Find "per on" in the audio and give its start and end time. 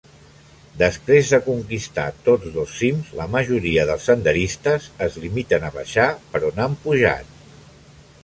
6.33-6.59